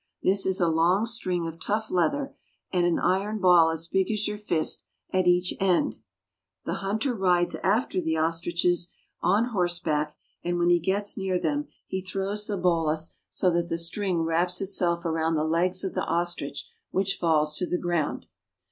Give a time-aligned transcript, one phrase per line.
[0.23, 2.33] This is a long string of tough leather,
[2.73, 5.97] with an iron ball as big as your fist at each end.
[6.65, 9.43] The hunter rides after the ostriches PATAGONIA.
[9.43, 9.51] 171 on
[10.07, 14.23] horseback, and when he gets near them he throws the bolas so that the string
[14.23, 18.25] wraps itself around the legs of the ostrich, which falls to the ground.